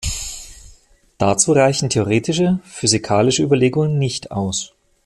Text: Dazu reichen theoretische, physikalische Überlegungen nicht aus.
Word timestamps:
Dazu 1.19 1.51
reichen 1.51 1.91
theoretische, 1.91 2.57
physikalische 2.63 3.43
Überlegungen 3.43 3.99
nicht 3.99 4.31
aus. 4.31 4.73